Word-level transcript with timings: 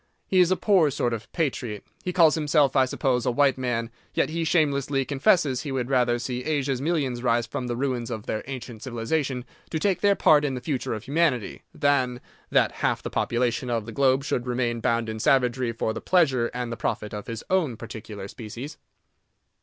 He 0.27 0.39
is 0.39 0.49
a 0.49 0.55
poor 0.57 0.89
sort 0.89 1.13
of 1.13 1.31
patriot; 1.31 1.83
he 2.03 2.11
calls 2.11 2.33
himself, 2.33 2.75
I 2.75 2.85
suppose, 2.85 3.23
a 3.23 3.29
white 3.29 3.55
man, 3.55 3.91
yet 4.15 4.31
he 4.31 4.43
shamelessly 4.43 5.05
confesses 5.05 5.61
he 5.61 5.71
would 5.71 5.91
rather 5.91 6.17
see 6.17 6.43
Asia's 6.43 6.81
millions 6.81 7.21
rise 7.21 7.45
from 7.45 7.67
the 7.67 7.75
ruins 7.75 8.09
of 8.09 8.25
their 8.25 8.41
ancient 8.47 8.81
civilization 8.81 9.45
to 9.69 9.77
take 9.77 10.01
their 10.01 10.15
part 10.15 10.43
in 10.43 10.55
the 10.55 10.59
future 10.59 10.95
of 10.95 11.03
humanity, 11.03 11.61
than 11.71 12.19
that 12.49 12.71
half 12.71 13.03
the 13.03 13.11
population 13.11 13.69
of 13.69 13.85
the 13.85 13.91
globe 13.91 14.23
should 14.23 14.47
remain 14.47 14.79
bound 14.79 15.07
in 15.07 15.19
savagery 15.19 15.71
for 15.71 15.93
the 15.93 16.01
pleasure 16.01 16.47
and 16.51 16.71
the 16.71 16.77
profit 16.77 17.13
of 17.13 17.27
his 17.27 17.43
own 17.51 17.77
particular 17.77 18.27
species. 18.27 18.79